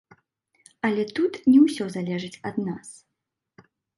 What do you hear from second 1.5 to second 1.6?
не